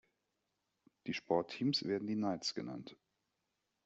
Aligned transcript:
Die 1.05 1.13
Sportteams 1.13 1.83
werden 1.83 2.07
die 2.07 2.15
"Knights" 2.15 2.55
genannt. 2.55 2.97